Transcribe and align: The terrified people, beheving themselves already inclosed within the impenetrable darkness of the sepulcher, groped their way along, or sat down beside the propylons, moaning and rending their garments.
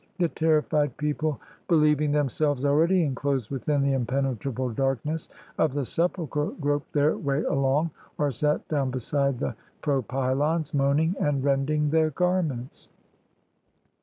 The 0.17 0.29
terrified 0.29 0.97
people, 0.97 1.39
beheving 1.69 2.11
themselves 2.11 2.65
already 2.65 3.03
inclosed 3.03 3.51
within 3.51 3.83
the 3.83 3.93
impenetrable 3.93 4.71
darkness 4.71 5.29
of 5.59 5.73
the 5.73 5.85
sepulcher, 5.85 6.47
groped 6.59 6.91
their 6.91 7.15
way 7.19 7.43
along, 7.43 7.91
or 8.17 8.31
sat 8.31 8.67
down 8.67 8.89
beside 8.89 9.37
the 9.37 9.55
propylons, 9.83 10.73
moaning 10.73 11.15
and 11.19 11.43
rending 11.43 11.91
their 11.91 12.09
garments. 12.09 12.87